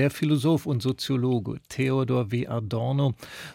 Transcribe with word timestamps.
Der 0.00 0.10
Philosoph 0.10 0.64
und 0.64 0.80
Soziologe 0.80 1.60
Theodor 1.68 2.30
W. 2.30 2.46
Adorno 2.46 3.12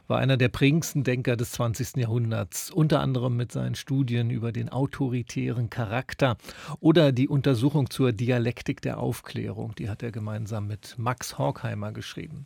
war 0.08 0.20
einer 0.20 0.38
der 0.38 0.50
prägendsten 0.50 1.04
Denker 1.04 1.36
des 1.36 1.54
20. 1.54 1.98
Jahrhunderts, 1.98 2.70
unter 2.70 3.00
anderem 3.00 3.36
mit 3.36 3.52
seinen 3.52 3.74
Studien 3.74 4.30
über 4.30 4.52
den 4.52 4.70
autoritären 4.70 5.72
Charakter 5.72 6.38
oder 6.80 7.12
die 7.12 7.28
Untersuchung 7.28 7.90
zur 7.90 8.12
Dialektik 8.12 8.80
der 8.84 9.00
Aufklärung. 9.00 9.74
Die 9.80 9.90
hat 9.90 10.04
er 10.04 10.12
gemeinsam 10.12 10.68
mit 10.68 10.94
Max 11.00 11.40
Horkheimer 11.40 11.94
geschrieben. 11.94 12.46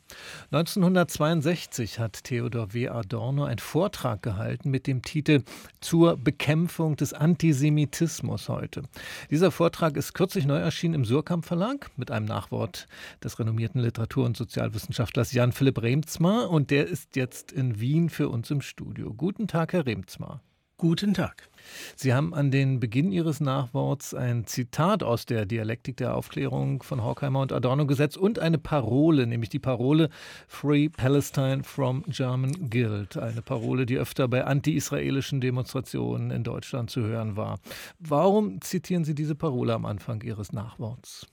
1962 0.51 1.99
hat 1.99 2.23
Theodor 2.23 2.73
W. 2.73 2.87
Adorno 2.87 3.43
einen 3.43 3.59
Vortrag 3.59 4.23
gehalten 4.23 4.69
mit 4.69 4.87
dem 4.87 5.01
Titel 5.01 5.43
Zur 5.81 6.15
Bekämpfung 6.15 6.95
des 6.95 7.11
Antisemitismus 7.11 8.47
heute. 8.47 8.83
Dieser 9.29 9.51
Vortrag 9.51 9.97
ist 9.97 10.13
kürzlich 10.13 10.45
neu 10.45 10.59
erschienen 10.59 10.93
im 10.93 11.03
Surkamp 11.03 11.43
Verlag 11.43 11.91
mit 11.97 12.11
einem 12.11 12.27
Nachwort 12.27 12.87
des 13.21 13.39
renommierten 13.39 13.88
Literatur- 13.89 14.27
und 14.27 14.37
Sozialwissenschaftlers 14.37 15.31
Jan 15.31 15.51
Philipp 15.51 15.81
Remzmar 15.81 16.51
und 16.51 16.69
der 16.69 16.85
ist 16.85 17.15
jetzt 17.15 17.51
in 17.51 17.79
Wien 17.79 18.11
für 18.11 18.29
uns 18.29 18.51
im 18.51 18.61
Studio. 18.61 19.15
Guten 19.15 19.47
Tag, 19.47 19.73
Herr 19.73 19.87
Remzmar. 19.87 20.43
Guten 20.77 21.15
Tag. 21.15 21.49
Sie 21.95 22.13
haben 22.13 22.35
an 22.35 22.51
den 22.51 22.79
Beginn 22.79 23.11
Ihres 23.11 23.41
Nachworts 23.41 24.13
ein 24.13 24.45
Zitat 24.45 25.01
aus 25.01 25.25
der 25.25 25.47
Dialektik 25.47 25.97
der 25.97 26.15
Aufklärung 26.15 26.83
von 26.83 27.03
Horkheimer 27.03 27.41
und 27.41 27.51
Adorno 27.51 27.87
gesetzt 27.87 28.15
und 28.15 28.37
eine 28.37 28.59
Parole, 28.59 29.25
nämlich 29.25 29.49
die 29.49 29.59
Parole 29.59 30.09
Free 30.47 30.87
Palestine 30.87 31.63
from 31.63 32.03
German 32.07 32.69
Guild. 32.69 33.17
Eine 33.17 33.41
Parole, 33.41 33.87
die 33.87 33.97
öfter 33.97 34.27
bei 34.27 34.45
anti-israelischen 34.45 35.41
Demonstrationen 35.41 36.29
in 36.29 36.43
Deutschland 36.43 36.91
zu 36.91 37.01
hören 37.01 37.35
war. 37.35 37.59
Warum 37.97 38.61
zitieren 38.61 39.03
Sie 39.03 39.15
diese 39.15 39.33
Parole 39.33 39.73
am 39.73 39.85
Anfang 39.85 40.21
Ihres 40.21 40.53
Nachworts? 40.53 41.25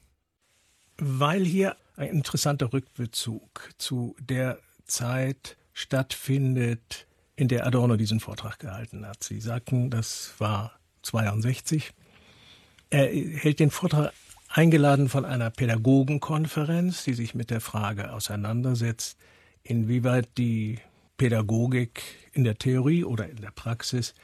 Weil 0.98 1.44
hier 1.44 1.76
ein 1.96 2.08
interessanter 2.08 2.72
Rückbezug 2.72 3.70
zu 3.78 4.16
der 4.20 4.58
Zeit 4.86 5.56
stattfindet, 5.72 7.06
in 7.36 7.48
der 7.48 7.66
Adorno 7.66 7.96
diesen 7.96 8.20
Vortrag 8.20 8.58
gehalten 8.58 9.06
hat. 9.06 9.22
Sie 9.22 9.40
sagten, 9.40 9.90
das 9.90 10.32
war 10.38 10.72
62. 11.02 11.92
Er 12.88 13.06
hält 13.08 13.60
den 13.60 13.70
Vortrag 13.70 14.12
eingeladen 14.48 15.08
von 15.08 15.24
einer 15.24 15.50
Pädagogenkonferenz, 15.50 17.04
die 17.04 17.14
sich 17.14 17.34
mit 17.34 17.50
der 17.50 17.60
Frage 17.60 18.12
auseinandersetzt, 18.12 19.18
inwieweit 19.62 20.38
die 20.38 20.78
Pädagogik 21.18 22.02
in 22.32 22.44
der 22.44 22.56
Theorie 22.56 23.04
oder 23.04 23.28
in 23.28 23.36
der 23.36 23.50
Praxis 23.50 24.14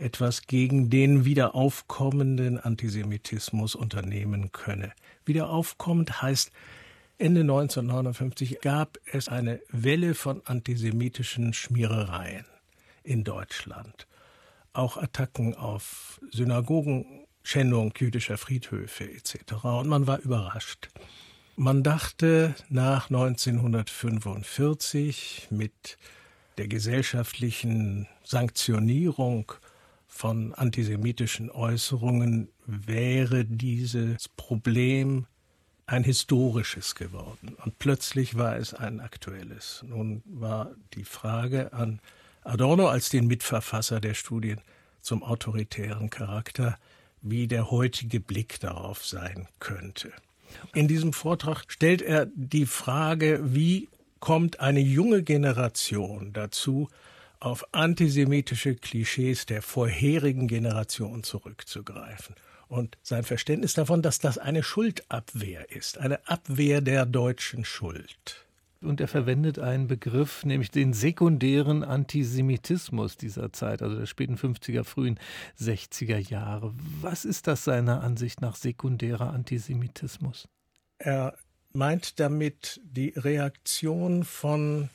etwas 0.00 0.46
gegen 0.46 0.90
den 0.90 1.24
wiederaufkommenden 1.24 2.58
Antisemitismus 2.58 3.74
unternehmen 3.74 4.52
könne. 4.52 4.92
Wiederaufkommend 5.24 6.22
heißt, 6.22 6.52
Ende 7.18 7.40
1959 7.40 8.60
gab 8.60 8.98
es 9.12 9.28
eine 9.28 9.60
Welle 9.70 10.14
von 10.14 10.40
antisemitischen 10.44 11.52
Schmierereien 11.52 12.44
in 13.02 13.24
Deutschland. 13.24 14.06
Auch 14.72 14.96
Attacken 14.96 15.56
auf 15.56 16.20
Synagogen, 16.30 17.26
Schändung 17.42 17.92
jüdischer 17.98 18.38
Friedhöfe 18.38 19.10
etc. 19.10 19.64
Und 19.64 19.88
man 19.88 20.06
war 20.06 20.20
überrascht. 20.20 20.90
Man 21.56 21.82
dachte 21.82 22.54
nach 22.68 23.10
1945 23.10 25.48
mit 25.50 25.98
der 26.56 26.68
gesellschaftlichen 26.68 28.06
Sanktionierung 28.22 29.50
von 30.18 30.52
antisemitischen 30.52 31.48
Äußerungen 31.48 32.48
wäre 32.66 33.44
dieses 33.44 34.28
Problem 34.30 35.26
ein 35.86 36.02
historisches 36.02 36.96
geworden. 36.96 37.54
Und 37.64 37.78
plötzlich 37.78 38.36
war 38.36 38.56
es 38.56 38.74
ein 38.74 38.98
aktuelles. 38.98 39.84
Nun 39.86 40.24
war 40.26 40.72
die 40.94 41.04
Frage 41.04 41.72
an 41.72 42.00
Adorno 42.42 42.88
als 42.88 43.10
den 43.10 43.28
Mitverfasser 43.28 44.00
der 44.00 44.14
Studien 44.14 44.60
zum 45.02 45.22
autoritären 45.22 46.10
Charakter, 46.10 46.80
wie 47.22 47.46
der 47.46 47.70
heutige 47.70 48.18
Blick 48.18 48.58
darauf 48.58 49.06
sein 49.06 49.46
könnte. 49.60 50.10
In 50.74 50.88
diesem 50.88 51.12
Vortrag 51.12 51.62
stellt 51.68 52.02
er 52.02 52.26
die 52.34 52.66
Frage, 52.66 53.54
wie 53.54 53.88
kommt 54.18 54.58
eine 54.58 54.80
junge 54.80 55.22
Generation 55.22 56.32
dazu, 56.32 56.88
auf 57.40 57.72
antisemitische 57.72 58.74
Klischees 58.74 59.46
der 59.46 59.62
vorherigen 59.62 60.48
Generation 60.48 61.22
zurückzugreifen 61.22 62.34
und 62.68 62.98
sein 63.02 63.24
Verständnis 63.24 63.74
davon, 63.74 64.02
dass 64.02 64.18
das 64.18 64.38
eine 64.38 64.62
Schuldabwehr 64.62 65.70
ist, 65.70 65.98
eine 65.98 66.26
Abwehr 66.28 66.80
der 66.80 67.06
deutschen 67.06 67.64
Schuld. 67.64 68.46
Und 68.80 69.00
er 69.00 69.08
verwendet 69.08 69.58
einen 69.58 69.88
Begriff, 69.88 70.44
nämlich 70.44 70.70
den 70.70 70.92
sekundären 70.92 71.82
Antisemitismus 71.82 73.16
dieser 73.16 73.52
Zeit, 73.52 73.82
also 73.82 73.96
der 73.98 74.06
späten 74.06 74.36
50er, 74.36 74.84
frühen 74.84 75.18
60er 75.58 76.18
Jahre. 76.18 76.72
Was 77.00 77.24
ist 77.24 77.48
das 77.48 77.64
seiner 77.64 78.02
Ansicht 78.04 78.40
nach 78.40 78.54
sekundärer 78.54 79.32
Antisemitismus? 79.32 80.46
Er 80.98 81.36
meint 81.72 82.20
damit 82.20 82.80
die 82.84 83.12
Reaktion 83.16 84.22
von 84.22 84.90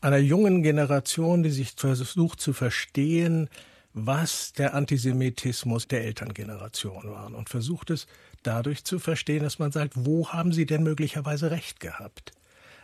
einer 0.00 0.18
jungen 0.18 0.62
Generation, 0.62 1.42
die 1.42 1.50
sich 1.50 1.72
versucht 1.76 2.40
zu 2.40 2.52
verstehen, 2.52 3.48
was 3.92 4.52
der 4.52 4.74
Antisemitismus 4.74 5.88
der 5.88 6.04
Elterngeneration 6.04 7.10
war 7.10 7.34
und 7.34 7.48
versucht 7.48 7.90
es 7.90 8.06
dadurch 8.42 8.84
zu 8.84 8.98
verstehen, 8.98 9.42
dass 9.42 9.58
man 9.58 9.72
sagt, 9.72 9.92
wo 9.96 10.28
haben 10.28 10.52
sie 10.52 10.66
denn 10.66 10.82
möglicherweise 10.82 11.50
recht 11.50 11.80
gehabt? 11.80 12.32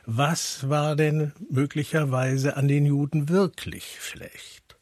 Was 0.04 0.68
war 0.68 0.94
denn 0.96 1.32
möglicherweise 1.50 2.56
an 2.56 2.68
den 2.68 2.86
Juden 2.86 3.28
wirklich 3.28 3.98
schlecht? 4.00 4.76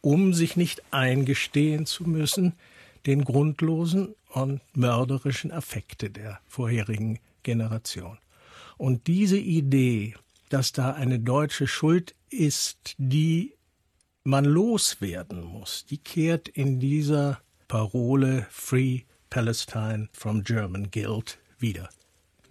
Um 0.00 0.34
sich 0.34 0.56
nicht 0.56 0.82
eingestehen 0.90 1.86
zu 1.86 2.04
müssen, 2.04 2.54
den 3.06 3.24
grundlosen 3.24 4.14
und 4.28 4.60
mörderischen 4.74 5.52
Affekte 5.52 6.10
der 6.10 6.40
vorherigen 6.46 7.20
Generation. 7.42 8.18
Und 8.76 9.06
diese 9.06 9.38
Idee, 9.38 10.14
dass 10.54 10.70
da 10.70 10.92
eine 10.92 11.18
deutsche 11.18 11.66
Schuld 11.66 12.14
ist, 12.30 12.94
die 12.96 13.56
man 14.22 14.44
loswerden 14.44 15.42
muss, 15.42 15.84
die 15.84 15.98
kehrt 15.98 16.46
in 16.48 16.78
dieser 16.78 17.40
Parole 17.66 18.46
Free 18.50 19.00
Palestine 19.30 20.08
from 20.12 20.44
German 20.44 20.92
Guild 20.92 21.38
wieder. 21.58 21.88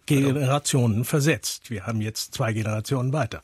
Generationen 0.05 1.05
versetzt. 1.05 1.69
Wir 1.69 1.87
haben 1.87 2.01
jetzt 2.01 2.33
zwei 2.33 2.51
Generationen 2.51 3.13
weiter. 3.13 3.41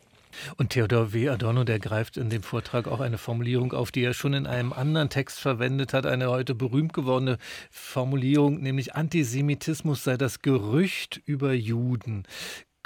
Und 0.57 0.71
Theodor 0.71 1.13
W. 1.13 1.29
Adorno, 1.29 1.63
der 1.63 1.79
greift 1.79 2.17
in 2.17 2.29
dem 2.29 2.43
Vortrag 2.43 2.89
auch 2.89 2.99
eine 2.99 3.17
Formulierung 3.17 3.71
auf, 3.71 3.91
die 3.91 4.03
er 4.03 4.13
schon 4.13 4.33
in 4.33 4.45
einem 4.45 4.73
anderen 4.73 5.09
Text 5.09 5.39
verwendet 5.39 5.93
hat, 5.93 6.05
eine 6.05 6.29
heute 6.29 6.53
berühmt 6.53 6.91
gewordene 6.91 7.37
Formulierung, 7.71 8.59
nämlich 8.59 8.93
Antisemitismus 8.93 10.03
sei 10.03 10.17
das 10.17 10.41
Gerücht 10.41 11.21
über 11.25 11.53
Juden. 11.53 12.25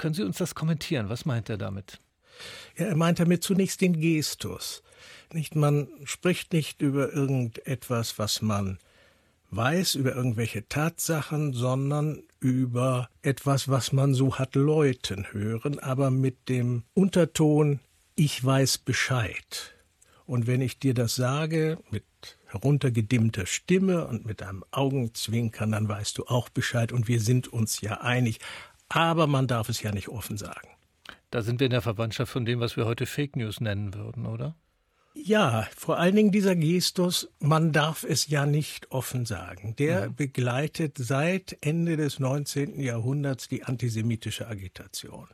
Können 0.04 0.12
Sie 0.12 0.22
uns 0.22 0.36
das 0.36 0.54
kommentieren? 0.54 1.08
Was 1.08 1.24
meint 1.24 1.48
er 1.48 1.56
damit? 1.56 1.98
Ja, 2.76 2.84
er 2.88 2.94
meint 2.94 3.20
damit 3.20 3.42
zunächst 3.42 3.80
den 3.80 3.98
Gestus. 3.98 4.82
Nicht, 5.32 5.56
man 5.56 5.88
spricht 6.04 6.52
nicht 6.52 6.82
über 6.82 7.10
irgendetwas, 7.14 8.18
was 8.18 8.42
man 8.42 8.76
weiß, 9.50 9.94
über 9.94 10.14
irgendwelche 10.14 10.68
Tatsachen, 10.68 11.54
sondern 11.54 12.22
über 12.38 13.08
etwas, 13.22 13.70
was 13.70 13.94
man 13.94 14.12
so 14.12 14.38
hat 14.38 14.56
läuten 14.56 15.32
hören, 15.32 15.78
aber 15.78 16.10
mit 16.10 16.50
dem 16.50 16.82
Unterton, 16.92 17.80
ich 18.14 18.44
weiß 18.44 18.76
Bescheid. 18.76 19.74
Und 20.26 20.46
wenn 20.46 20.60
ich 20.60 20.78
dir 20.78 20.92
das 20.92 21.14
sage, 21.14 21.78
mit 21.90 22.04
heruntergedimmter 22.44 23.46
Stimme 23.46 24.06
und 24.06 24.26
mit 24.26 24.42
einem 24.42 24.64
Augenzwinkern, 24.70 25.72
dann 25.72 25.88
weißt 25.88 26.18
du 26.18 26.26
auch 26.26 26.50
Bescheid 26.50 26.92
und 26.92 27.08
wir 27.08 27.20
sind 27.22 27.48
uns 27.48 27.80
ja 27.80 28.02
einig. 28.02 28.40
Aber 28.94 29.26
man 29.26 29.48
darf 29.48 29.68
es 29.68 29.82
ja 29.82 29.90
nicht 29.90 30.08
offen 30.08 30.36
sagen. 30.36 30.68
Da 31.32 31.42
sind 31.42 31.58
wir 31.58 31.64
in 31.64 31.72
der 31.72 31.82
Verwandtschaft 31.82 32.30
von 32.30 32.44
dem, 32.44 32.60
was 32.60 32.76
wir 32.76 32.86
heute 32.86 33.06
Fake 33.06 33.34
News 33.34 33.60
nennen 33.60 33.92
würden, 33.92 34.24
oder? 34.24 34.54
Ja, 35.14 35.66
vor 35.76 35.98
allen 35.98 36.14
Dingen 36.14 36.30
dieser 36.30 36.54
Gestus, 36.54 37.28
man 37.40 37.72
darf 37.72 38.04
es 38.04 38.28
ja 38.28 38.46
nicht 38.46 38.92
offen 38.92 39.26
sagen, 39.26 39.74
der 39.76 40.10
mhm. 40.10 40.14
begleitet 40.14 40.96
seit 40.96 41.58
Ende 41.60 41.96
des 41.96 42.20
19. 42.20 42.78
Jahrhunderts 42.78 43.48
die 43.48 43.64
antisemitische 43.64 44.46
Agitation. 44.46 45.26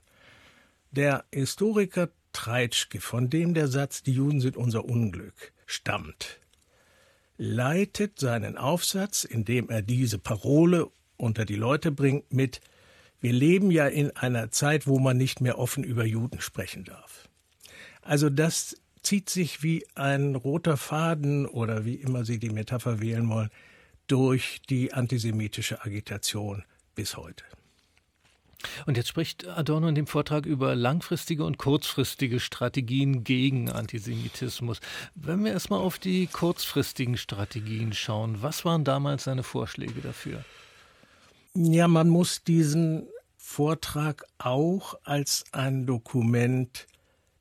Der 0.90 1.25
Historiker 1.31 2.08
Treitschke, 2.32 3.02
von 3.02 3.29
dem 3.29 3.52
der 3.52 3.69
Satz 3.69 4.02
Die 4.02 4.12
Juden 4.12 4.40
sind 4.40 4.56
unser 4.56 4.87
Unglück 4.87 5.52
stammt, 5.67 6.40
leitet 7.37 8.19
seinen 8.19 8.56
Aufsatz, 8.56 9.25
in 9.25 9.44
dem 9.44 9.69
er 9.69 9.82
diese 9.82 10.19
Parole 10.19 10.88
unter 11.19 11.44
die 11.44 11.56
Leute 11.56 11.90
bringt, 11.90 12.32
mit 12.32 12.62
Wir 13.20 13.32
leben 13.32 13.70
ja 13.70 13.87
in 13.87 14.17
einer 14.17 14.50
Zeit, 14.50 14.87
wo 14.87 14.99
man 14.99 15.17
nicht 15.17 15.40
mehr 15.40 15.58
offen 15.58 15.84
über 15.84 16.05
Juden 16.05 16.40
sprechen 16.40 16.84
darf. 16.84 17.28
Also 18.02 18.31
das 18.31 18.76
zieht 19.02 19.31
sich 19.31 19.62
wie 19.62 19.87
ein 19.94 20.34
roter 20.34 20.76
Faden 20.76 21.46
oder 21.46 21.84
wie 21.84 21.94
immer 21.94 22.25
Sie 22.25 22.38
die 22.38 22.50
Metapher 22.50 23.00
wählen 23.00 23.28
wollen, 23.28 23.50
durch 24.06 24.61
die 24.69 24.93
antisemitische 24.93 25.84
Agitation 25.84 26.64
bis 26.94 27.17
heute. 27.17 27.44
Und 28.87 28.96
jetzt 28.96 29.08
spricht 29.08 29.46
Adorno 29.46 29.88
in 29.88 29.94
dem 29.94 30.06
Vortrag 30.06 30.44
über 30.44 30.75
langfristige 30.75 31.44
und 31.44 31.56
kurzfristige 31.56 32.40
Strategien 32.40 33.25
gegen 33.25 33.70
Antisemitismus. 33.70 34.81
Wenn 35.14 35.44
wir 35.44 35.52
erstmal 35.52 35.81
auf 35.81 35.99
die 35.99 36.26
kurzfristigen 36.26 37.16
Strategien 37.16 37.93
schauen, 37.93 38.43
was 38.43 38.64
waren 38.64 38.84
damals 38.84 39.25
seine 39.25 39.43
Vorschläge 39.43 40.00
dafür? 40.02 40.44
Ja, 41.55 41.88
man 41.88 42.08
muss 42.08 42.44
diesen 42.44 43.08
Vortrag 43.37 44.25
auch 44.38 44.94
als 45.05 45.44
ein 45.52 45.87
Dokument, 45.87 46.87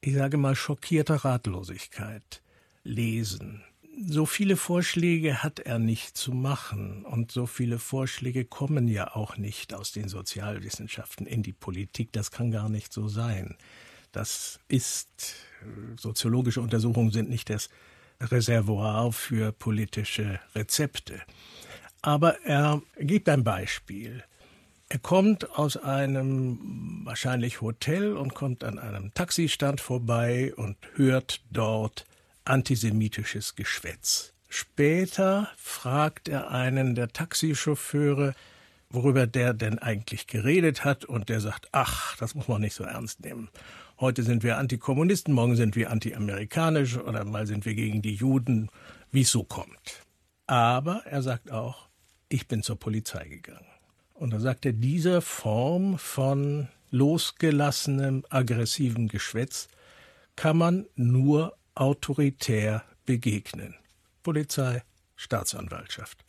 ich 0.01 0.15
sage 0.15 0.38
mal, 0.38 0.56
schockierter 0.56 1.17
Ratlosigkeit 1.17 2.41
lesen 2.83 3.63
so 4.07 4.25
viele 4.25 4.56
Vorschläge 4.56 5.44
hat 5.44 5.59
er 5.59 5.79
nicht 5.79 6.15
zu 6.15 6.31
machen 6.31 7.06
und 7.06 7.31
so 7.31 7.45
viele 7.45 7.79
Vorschläge 7.79 8.45
kommen 8.45 8.88
ja 8.88 9.15
auch 9.15 9.38
nicht 9.38 9.73
aus 9.73 9.91
den 9.91 10.07
Sozialwissenschaften 10.07 11.25
in 11.25 11.44
die 11.44 11.53
Politik. 11.53 12.11
Das 12.13 12.31
kann 12.31 12.51
gar 12.51 12.69
nicht 12.69 12.94
so 12.94 13.07
sein. 13.07 13.57
Das 14.11 14.59
ist, 14.67 15.35
soziologische 15.97 16.61
Untersuchungen 16.61 17.11
sind 17.11 17.29
nicht 17.29 17.50
das 17.50 17.69
Reservoir 18.21 19.11
für 19.11 19.51
politische 19.51 20.39
Rezepte. 20.56 21.21
Aber 22.01 22.39
er 22.45 22.81
gibt 22.97 23.27
ein 23.29 23.43
Beispiel. 23.43 24.23
Er 24.87 24.99
kommt 24.99 25.57
aus 25.57 25.77
einem 25.77 27.01
wahrscheinlich 27.03 27.61
Hotel 27.61 28.17
und 28.17 28.33
kommt 28.33 28.63
an 28.63 28.79
einem 28.79 29.13
Taxistand 29.13 29.81
vorbei 29.81 30.53
und 30.55 30.77
hört 30.95 31.41
dort 31.51 32.05
antisemitisches 32.45 33.55
Geschwätz. 33.55 34.33
Später 34.47 35.49
fragt 35.57 36.27
er 36.27 36.49
einen 36.49 36.95
der 36.95 37.09
Taxichauffeure, 37.09 38.33
worüber 38.89 39.27
der 39.27 39.53
denn 39.53 39.77
eigentlich 39.77 40.25
geredet 40.25 40.83
hat, 40.83 41.05
und 41.05 41.29
der 41.29 41.39
sagt, 41.39 41.69
ach, 41.71 42.17
das 42.17 42.33
muss 42.33 42.47
man 42.47 42.61
nicht 42.61 42.73
so 42.73 42.83
ernst 42.83 43.19
nehmen. 43.19 43.49
Heute 43.99 44.23
sind 44.23 44.41
wir 44.41 44.57
Antikommunisten, 44.57 45.35
morgen 45.35 45.55
sind 45.55 45.75
wir 45.75 45.91
antiamerikanisch 45.91 46.97
oder 46.97 47.25
mal 47.25 47.45
sind 47.45 47.65
wir 47.65 47.75
gegen 47.75 48.01
die 48.01 48.15
Juden, 48.15 48.69
wie 49.11 49.21
es 49.21 49.29
so 49.29 49.43
kommt. 49.43 50.03
Aber 50.47 51.03
er 51.05 51.21
sagt 51.21 51.51
auch, 51.51 51.88
ich 52.29 52.47
bin 52.47 52.63
zur 52.63 52.79
Polizei 52.79 53.27
gegangen. 53.27 53.65
Und 54.13 54.31
dann 54.31 54.41
sagt 54.41 54.65
er, 54.65 54.73
diese 54.73 55.21
Form 55.21 55.97
von 55.97 56.67
losgelassenem, 56.91 58.25
aggressivem 58.29 59.07
Geschwätz 59.07 59.67
kann 60.35 60.57
man 60.57 60.85
nur 60.95 61.57
autoritär 61.75 62.83
begegnen. 63.05 63.75
Polizei, 64.23 64.83
Staatsanwaltschaft. 65.15 66.23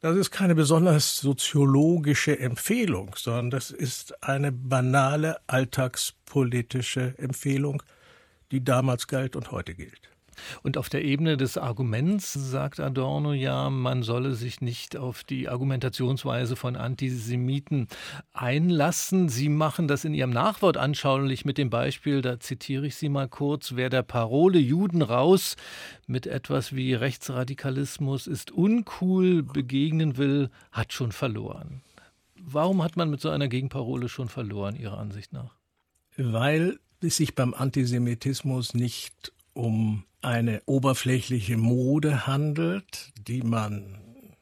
Das 0.00 0.16
ist 0.16 0.30
keine 0.30 0.54
besonders 0.54 1.18
soziologische 1.18 2.38
Empfehlung, 2.38 3.14
sondern 3.16 3.50
das 3.50 3.70
ist 3.70 4.22
eine 4.22 4.50
banale 4.50 5.40
alltagspolitische 5.46 7.18
Empfehlung, 7.18 7.82
die 8.50 8.64
damals 8.64 9.08
galt 9.08 9.36
und 9.36 9.50
heute 9.50 9.74
gilt. 9.74 10.10
Und 10.62 10.76
auf 10.76 10.88
der 10.88 11.04
Ebene 11.04 11.36
des 11.36 11.58
Arguments 11.58 12.32
sagt 12.32 12.80
Adorno 12.80 13.32
ja, 13.32 13.70
man 13.70 14.02
solle 14.02 14.34
sich 14.34 14.60
nicht 14.60 14.96
auf 14.96 15.24
die 15.24 15.48
Argumentationsweise 15.48 16.56
von 16.56 16.76
Antisemiten 16.76 17.88
einlassen. 18.32 19.28
Sie 19.28 19.48
machen 19.48 19.88
das 19.88 20.04
in 20.04 20.14
Ihrem 20.14 20.30
Nachwort 20.30 20.76
anschaulich 20.76 21.44
mit 21.44 21.58
dem 21.58 21.70
Beispiel, 21.70 22.22
da 22.22 22.40
zitiere 22.40 22.86
ich 22.86 22.96
Sie 22.96 23.08
mal 23.08 23.28
kurz, 23.28 23.76
wer 23.76 23.90
der 23.90 24.02
Parole 24.02 24.58
Juden 24.58 25.02
raus 25.02 25.56
mit 26.06 26.26
etwas 26.26 26.74
wie 26.74 26.94
Rechtsradikalismus 26.94 28.26
ist 28.26 28.50
uncool 28.50 29.42
begegnen 29.42 30.16
will, 30.16 30.50
hat 30.72 30.92
schon 30.92 31.12
verloren. 31.12 31.82
Warum 32.36 32.82
hat 32.82 32.96
man 32.96 33.10
mit 33.10 33.20
so 33.20 33.28
einer 33.28 33.48
Gegenparole 33.48 34.08
schon 34.08 34.28
verloren, 34.28 34.74
Ihrer 34.74 34.98
Ansicht 34.98 35.32
nach? 35.32 35.54
Weil 36.16 36.78
es 37.00 37.16
sich 37.16 37.34
beim 37.34 37.54
Antisemitismus 37.54 38.74
nicht 38.74 39.32
um 39.52 40.04
eine 40.22 40.62
oberflächliche 40.66 41.56
Mode 41.56 42.26
handelt, 42.26 43.12
die 43.26 43.42
man 43.42 43.98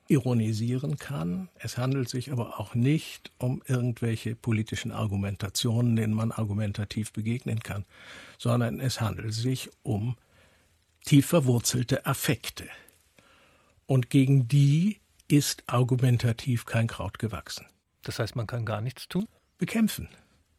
ironisieren 0.08 0.96
kann. 0.96 1.49
Es 1.58 1.76
handelt 1.76 2.08
sich 2.08 2.32
aber 2.32 2.58
auch 2.58 2.75
nicht 2.75 3.31
um 3.38 3.62
irgendwelche 3.66 4.34
politischen 4.34 4.90
Argumentationen, 4.90 5.96
denen 5.96 6.14
man 6.14 6.32
argumentativ 6.32 7.12
begegnen 7.12 7.60
kann, 7.60 7.84
sondern 8.38 8.81
es 8.81 9.00
handelt 9.00 9.34
sich 9.34 9.70
um 9.82 10.16
tief 11.05 11.26
verwurzelte 11.26 12.06
Affekte. 12.06 12.64
Und 13.87 14.10
gegen 14.10 14.49
die 14.49 14.99
ist 15.28 15.62
argumentativ 15.66 16.64
kein 16.64 16.87
Kraut 16.87 17.19
gewachsen. 17.19 17.66
Das 18.02 18.19
heißt, 18.19 18.34
man 18.34 18.46
kann 18.46 18.64
gar 18.64 18.81
nichts 18.81 19.08
tun? 19.08 19.26
Bekämpfen. 19.58 20.08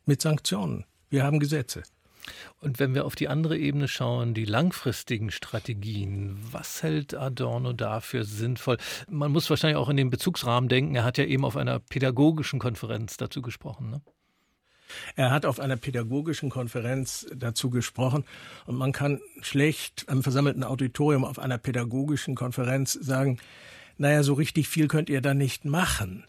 Mit 0.06 0.22
Sanktionen. 0.22 0.86
Wir 1.10 1.24
haben 1.24 1.40
Gesetze. 1.40 1.84
Und 2.62 2.80
wenn 2.80 2.94
wir 2.94 3.06
auf 3.06 3.16
die 3.16 3.28
andere 3.28 3.58
Ebene 3.58 3.88
schauen, 3.88 4.34
die 4.34 4.46
langfristigen 4.46 5.32
Strategien, 5.32 6.38
was 6.52 6.84
hält 6.84 7.14
Adorno 7.14 7.74
dafür 7.74 8.24
sinnvoll? 8.24 8.78
Man 9.10 9.32
muss 9.32 9.50
wahrscheinlich 9.50 9.78
auch 9.78 9.90
in 9.90 9.98
den 9.98 10.10
Bezugsrahmen 10.10 10.70
denken. 10.70 10.96
Er 10.96 11.04
hat 11.04 11.18
ja 11.18 11.26
eben 11.26 11.46
auf 11.46 11.58
einer 11.58 11.80
pädagogischen 11.80 12.60
Konferenz 12.60 13.18
dazu 13.18 13.42
gesprochen. 13.42 13.90
Ne? 13.90 14.02
Er 15.16 15.32
hat 15.32 15.46
auf 15.46 15.60
einer 15.60 15.78
pädagogischen 15.78 16.50
Konferenz 16.50 17.28
dazu 17.36 17.70
gesprochen 17.70 18.26
und 18.66 18.76
man 18.76 18.92
kann 18.92 19.20
schlecht 19.42 20.06
am 20.08 20.24
versammelten 20.24 20.64
Auditorium 20.64 21.26
auf 21.26 21.40
einer 21.40 21.58
pädagogischen 21.58 22.36
Konferenz 22.36 22.94
sagen, 22.94 23.40
naja, 23.98 24.24
so 24.24 24.34
richtig 24.34 24.68
viel 24.68 24.88
könnt 24.88 25.10
ihr 25.10 25.22
da 25.22 25.34
nicht 25.34 25.66
machen. 25.66 26.26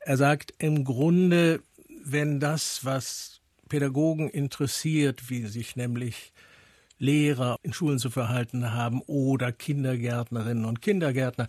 Er 0.00 0.16
sagt 0.16 0.54
im 0.58 0.84
Grunde, 0.84 1.62
wenn 2.04 2.40
das, 2.40 2.84
was 2.84 3.31
Pädagogen 3.72 4.28
interessiert, 4.28 5.30
wie 5.30 5.46
sich 5.46 5.76
nämlich 5.76 6.34
Lehrer 6.98 7.56
in 7.62 7.72
Schulen 7.72 7.98
zu 7.98 8.10
verhalten 8.10 8.74
haben 8.74 9.00
oder 9.06 9.50
Kindergärtnerinnen 9.50 10.66
und 10.66 10.82
Kindergärtner, 10.82 11.48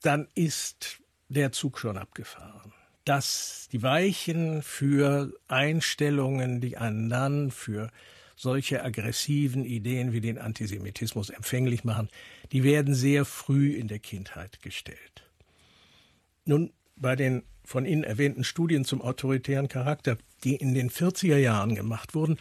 dann 0.00 0.28
ist 0.36 1.00
der 1.28 1.50
Zug 1.50 1.80
schon 1.80 1.98
abgefahren. 1.98 2.72
Dass 3.04 3.68
die 3.72 3.82
Weichen 3.82 4.62
für 4.62 5.32
Einstellungen, 5.48 6.60
die 6.60 6.76
einen 6.76 7.08
dann 7.08 7.50
für 7.50 7.90
solche 8.36 8.84
aggressiven 8.84 9.64
Ideen 9.64 10.12
wie 10.12 10.20
den 10.20 10.38
Antisemitismus 10.38 11.30
empfänglich 11.30 11.82
machen, 11.82 12.10
die 12.52 12.62
werden 12.62 12.94
sehr 12.94 13.24
früh 13.24 13.72
in 13.72 13.88
der 13.88 13.98
Kindheit 13.98 14.62
gestellt. 14.62 15.28
Nun, 16.44 16.72
bei 16.96 17.16
den 17.16 17.42
von 17.64 17.86
Ihnen 17.86 18.04
erwähnten 18.04 18.44
Studien 18.44 18.84
zum 18.84 19.00
autoritären 19.00 19.68
Charakter, 19.68 20.18
die 20.44 20.56
in 20.56 20.74
den 20.74 20.90
40er 20.90 21.38
Jahren 21.38 21.74
gemacht 21.74 22.14
wurden, 22.14 22.38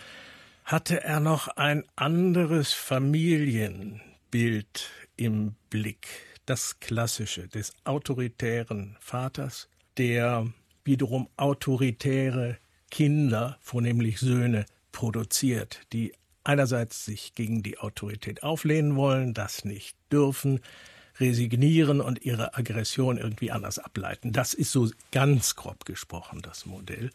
hatte 0.65 1.03
er 1.03 1.19
noch 1.19 1.47
ein 1.47 1.83
anderes 1.95 2.73
Familienbild 2.73 4.89
im 5.15 5.55
Blick, 5.69 6.07
das 6.45 6.79
klassische 6.79 7.47
des 7.47 7.73
autoritären 7.85 8.97
Vaters, 8.99 9.69
der 9.97 10.47
wiederum 10.83 11.29
autoritäre 11.37 12.57
Kinder, 12.91 13.57
vornehmlich 13.61 14.19
Söhne, 14.19 14.65
produziert, 14.91 15.81
die 15.93 16.13
einerseits 16.43 17.05
sich 17.05 17.35
gegen 17.35 17.63
die 17.63 17.79
Autorität 17.79 18.43
auflehnen 18.43 18.95
wollen, 18.95 19.33
das 19.33 19.65
nicht 19.65 19.97
dürfen, 20.11 20.59
resignieren 21.19 22.01
und 22.01 22.25
ihre 22.25 22.55
Aggression 22.55 23.17
irgendwie 23.17 23.51
anders 23.51 23.79
ableiten. 23.79 24.31
Das 24.31 24.53
ist 24.53 24.71
so 24.71 24.89
ganz 25.11 25.55
grob 25.55 25.85
gesprochen 25.85 26.41
das 26.41 26.65
Modell. 26.65 27.11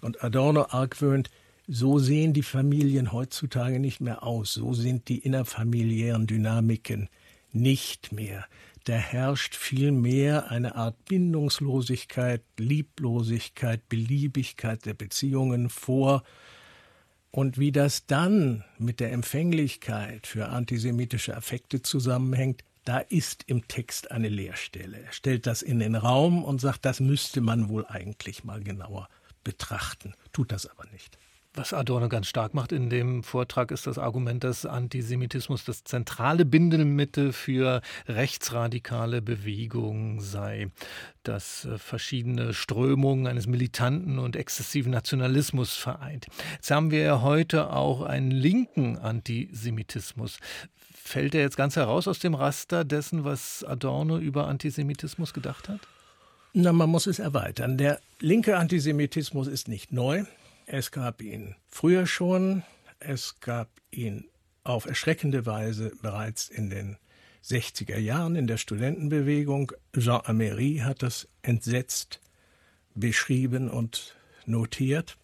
Und 0.00 0.22
Adorno 0.22 0.66
argwöhnt, 0.70 1.30
so 1.68 1.98
sehen 1.98 2.32
die 2.32 2.42
Familien 2.42 3.12
heutzutage 3.12 3.78
nicht 3.78 4.00
mehr 4.00 4.22
aus, 4.22 4.54
so 4.54 4.74
sind 4.74 5.08
die 5.08 5.18
innerfamiliären 5.18 6.26
Dynamiken 6.26 7.08
nicht 7.52 8.12
mehr. 8.12 8.46
Da 8.84 8.94
herrscht 8.94 9.54
vielmehr 9.54 10.50
eine 10.50 10.74
Art 10.74 11.04
Bindungslosigkeit, 11.04 12.42
Lieblosigkeit, 12.58 13.88
Beliebigkeit 13.88 14.84
der 14.84 14.94
Beziehungen 14.94 15.68
vor. 15.68 16.24
Und 17.30 17.58
wie 17.58 17.70
das 17.70 18.06
dann 18.06 18.64
mit 18.78 18.98
der 18.98 19.12
Empfänglichkeit 19.12 20.26
für 20.26 20.48
antisemitische 20.48 21.36
Affekte 21.36 21.80
zusammenhängt, 21.80 22.64
da 22.84 22.98
ist 22.98 23.44
im 23.46 23.68
Text 23.68 24.10
eine 24.10 24.28
Leerstelle. 24.28 24.98
Er 24.98 25.12
stellt 25.12 25.46
das 25.46 25.62
in 25.62 25.78
den 25.78 25.94
Raum 25.94 26.44
und 26.44 26.60
sagt, 26.60 26.84
das 26.84 27.00
müsste 27.00 27.40
man 27.40 27.68
wohl 27.68 27.86
eigentlich 27.86 28.44
mal 28.44 28.62
genauer 28.62 29.08
betrachten, 29.44 30.14
tut 30.32 30.52
das 30.52 30.66
aber 30.66 30.84
nicht. 30.90 31.18
Was 31.54 31.74
Adorno 31.74 32.08
ganz 32.08 32.28
stark 32.28 32.54
macht 32.54 32.72
in 32.72 32.88
dem 32.88 33.22
Vortrag, 33.22 33.72
ist 33.72 33.86
das 33.86 33.98
Argument, 33.98 34.42
dass 34.42 34.64
Antisemitismus 34.64 35.66
das 35.66 35.84
zentrale 35.84 36.46
Bindemittel 36.46 37.34
für 37.34 37.82
rechtsradikale 38.08 39.20
Bewegungen 39.20 40.20
sei, 40.20 40.70
dass 41.24 41.66
äh, 41.66 41.76
verschiedene 41.76 42.54
Strömungen 42.54 43.26
eines 43.26 43.46
militanten 43.46 44.18
und 44.18 44.34
exzessiven 44.34 44.92
Nationalismus 44.92 45.74
vereint. 45.74 46.26
Jetzt 46.54 46.70
haben 46.70 46.90
wir 46.90 47.00
ja 47.00 47.20
heute 47.20 47.70
auch 47.70 48.00
einen 48.00 48.30
linken 48.30 48.96
Antisemitismus. 48.96 50.38
Fällt 51.12 51.34
er 51.34 51.42
jetzt 51.42 51.58
ganz 51.58 51.76
heraus 51.76 52.08
aus 52.08 52.20
dem 52.20 52.32
Raster 52.32 52.86
dessen, 52.86 53.22
was 53.22 53.62
Adorno 53.64 54.16
über 54.16 54.48
Antisemitismus 54.48 55.34
gedacht 55.34 55.68
hat? 55.68 55.80
Na, 56.54 56.72
man 56.72 56.88
muss 56.88 57.06
es 57.06 57.18
erweitern. 57.18 57.76
Der 57.76 58.00
linke 58.18 58.56
Antisemitismus 58.56 59.46
ist 59.46 59.68
nicht 59.68 59.92
neu. 59.92 60.24
Es 60.64 60.90
gab 60.90 61.20
ihn 61.20 61.54
früher 61.68 62.06
schon. 62.06 62.62
Es 62.98 63.40
gab 63.40 63.68
ihn 63.90 64.24
auf 64.64 64.86
erschreckende 64.86 65.44
Weise 65.44 65.92
bereits 66.00 66.48
in 66.48 66.70
den 66.70 66.96
60er 67.44 67.98
Jahren 67.98 68.34
in 68.34 68.46
der 68.46 68.56
Studentenbewegung. 68.56 69.72
Jean 69.94 70.22
Améry 70.22 70.80
hat 70.80 71.02
das 71.02 71.28
entsetzt 71.42 72.22
beschrieben 72.94 73.68
und 73.68 74.16
notiert. 74.46 75.18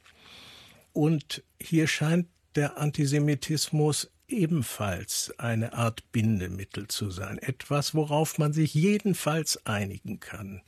Und 0.92 1.42
hier 1.59 1.87
scheint 1.87 2.26
der 2.57 2.76
Antisemitismus 2.76 4.11
ebenfalls 4.28 5.35
eine 5.38 5.73
Art 5.73 6.12
Bindemittel 6.12 6.88
zu 6.88 7.11
sein, 7.11 7.38
etwas, 7.38 7.94
worauf 7.94 8.38
man 8.38 8.52
sich 8.52 8.75
jedenfalls 8.75 9.66
einigen 9.66 10.20
kann. 10.20 10.62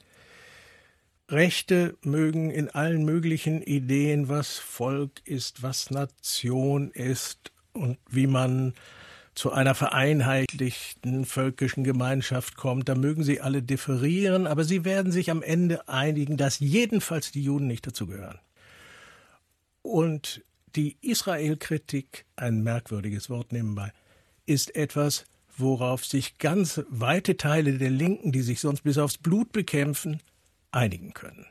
Rechte 1.29 1.97
mögen 2.03 2.51
in 2.51 2.69
allen 2.71 3.05
möglichen 3.05 3.63
Ideen, 3.63 4.29
was 4.29 4.59
Volk 4.59 5.21
ist, 5.25 5.63
was 5.63 5.91
Nation 5.91 6.91
ist 6.91 7.53
und 7.73 7.99
wie 8.09 8.27
man 8.27 8.75
zu 9.35 9.53
einer 9.53 9.77
vereinheitlichten 9.77 11.25
völkischen 11.25 11.85
Gemeinschaft 11.85 12.57
kommt, 12.57 12.89
da 12.89 12.95
mögen 12.95 13.23
sie 13.23 13.41
alle 13.41 13.63
differieren, 13.63 14.47
aber 14.47 14.65
sie 14.65 14.85
werden 14.85 15.13
sich 15.13 15.31
am 15.31 15.43
Ende 15.43 15.89
einigen, 15.89 16.37
dass 16.37 16.59
jedenfalls 16.59 17.31
die 17.31 17.45
Juden 17.45 17.69
nicht 17.69 17.87
dazugehören. 17.87 18.41
Und 19.83 20.43
die 20.77 20.97
Israel-Kritik, 21.01 22.27
ein 22.37 22.63
merkwürdiges 22.63 23.31
Wort 23.31 23.53
nebenbei, 23.53 23.93
ist 24.47 24.75
etwas, 24.75 25.25
worauf 25.57 26.05
sich 26.05 26.39
ganz 26.39 26.83
weite 26.89 27.37
Teile 27.37 27.79
der 27.79 27.91
Linken, 27.91 28.33
die 28.33 28.43
sich 28.43 28.61
sonst 28.61 28.83
bis 28.83 28.99
aufs 28.99 29.19
Blut 29.19 29.53
bekämpfen, 29.53 30.21
einigen 30.73 31.13
können. 31.13 31.47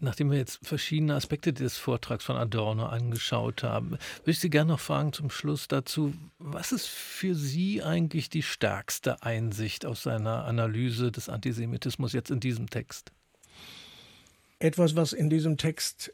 Nachdem 0.00 0.30
wir 0.30 0.38
jetzt 0.38 0.60
verschiedene 0.64 1.14
Aspekte 1.14 1.52
des 1.52 1.78
Vortrags 1.78 2.24
von 2.24 2.36
Adorno 2.36 2.86
angeschaut 2.86 3.62
haben, 3.62 3.90
würde 3.90 4.30
ich 4.30 4.38
Sie 4.38 4.50
gerne 4.50 4.72
noch 4.72 4.80
fragen 4.80 5.12
zum 5.12 5.30
Schluss 5.30 5.68
dazu, 5.68 6.14
was 6.38 6.72
ist 6.72 6.86
für 6.86 7.34
Sie 7.34 7.82
eigentlich 7.82 8.30
die 8.30 8.42
stärkste 8.42 9.22
Einsicht 9.22 9.86
aus 9.86 10.02
seiner 10.02 10.44
Analyse 10.44 11.10
des 11.10 11.28
Antisemitismus 11.28 12.12
jetzt 12.12 12.30
in 12.30 12.40
diesem 12.40 12.70
Text? 12.70 13.12
Etwas, 14.60 14.96
was 14.96 15.12
in 15.12 15.30
diesem 15.30 15.56
Text 15.56 16.12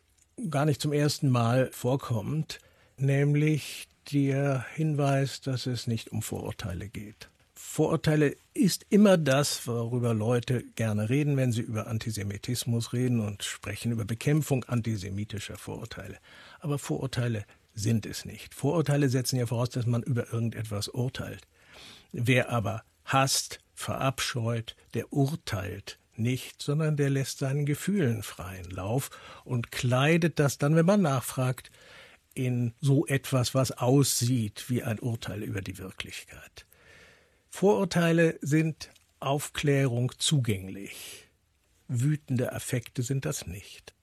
gar 0.51 0.65
nicht 0.65 0.81
zum 0.81 0.93
ersten 0.93 1.29
Mal 1.29 1.71
vorkommt, 1.73 2.61
nämlich 2.97 3.89
der 4.13 4.65
Hinweis, 4.75 5.41
dass 5.41 5.67
es 5.67 5.87
nicht 5.87 6.13
um 6.13 6.23
Vorurteile 6.23 6.89
geht. 6.89 7.29
Vorurteile 7.55 8.37
ist 8.53 8.87
immer 8.91 9.17
das, 9.17 9.67
worüber 9.67 10.15
Leute 10.15 10.63
gerne 10.77 11.09
reden, 11.09 11.37
wenn 11.37 11.53
sie 11.53 11.63
über 11.63 11.87
Antisemitismus 11.87 12.93
reden 12.93 13.21
und 13.21 13.43
sprechen 13.43 13.91
über 13.91 14.05
Bekämpfung 14.05 14.65
antisemitischer 14.65 15.57
Vorurteile. 15.57 16.19
Aber 16.61 16.79
Vorurteile 16.79 17.45
sind 17.75 18.07
es 18.07 18.25
nicht. 18.25 18.55
Vorurteile 18.55 19.09
setzen 19.09 19.39
ja 19.39 19.47
voraus, 19.47 19.71
dass 19.71 19.87
man 19.87 20.03
über 20.03 20.33
irgendetwas 20.33 20.89
urteilt. 20.89 21.43
Wer 22.13 22.51
aber 22.51 22.85
hasst, 23.05 23.59
verabscheut, 23.75 24.77
der 24.95 25.13
urteilt 25.13 25.99
nicht, 26.19 26.63
sondern 26.63 26.97
der 26.97 27.11
lässt 27.11 27.39
seinen 27.39 27.67
Gefühlen 27.67 28.23
freien 28.23 28.71
Lauf 28.71 29.11
und 29.45 29.73
kleidet 29.73 30.39
das 30.39 30.59
dann, 30.59 30.77
wenn 30.77 30.87
man 30.87 31.03
nachfragt, 31.03 31.71
in 32.35 32.75
so 32.81 33.07
etwas, 33.07 33.55
was 33.55 33.73
aussieht 33.73 34.65
wie 34.69 34.83
ein 34.83 34.99
Urteil 34.99 35.43
über 35.43 35.63
die 35.63 35.79
Wirklichkeit. 35.79 36.67
Vorurteile 37.49 38.39
sind 38.41 38.91
Aufklärung 39.21 40.13
zugänglich. 40.19 41.29
Wütende 41.87 42.53
Affekte 42.53 43.03
sind 43.03 43.25
das 43.25 43.47
nicht. 43.47 43.94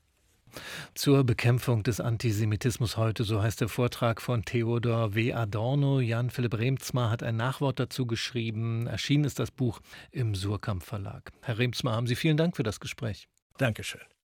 Zur 0.94 1.24
Bekämpfung 1.24 1.84
des 1.84 2.00
Antisemitismus 2.00 2.98
heute, 2.98 3.24
so 3.24 3.42
heißt 3.42 3.62
der 3.62 3.70
Vortrag 3.70 4.22
von 4.22 4.44
Theodor 4.44 5.16
W. 5.16 5.34
Adorno. 5.34 6.00
Jan 6.00 6.30
Philipp 6.30 6.58
Remzmar 6.58 7.10
hat 7.10 7.24
ein 7.24 7.38
Nachwort 7.38 7.80
dazu 7.80 8.06
geschrieben. 8.06 8.88
Erschienen 8.88 9.24
ist 9.24 9.40
das 9.40 9.52
Buch 9.52 9.80
im 10.12 10.36
Surkamp 10.36 10.84
Verlag. 10.84 11.32
Herr 11.42 11.58
Remzmar, 11.58 11.96
haben 11.96 12.08
Sie 12.08 12.16
vielen 12.16 12.38
Dank 12.38 12.56
für 12.56 12.64
das 12.64 12.80
Gespräch. 12.80 13.28
Dankeschön. 13.58 14.02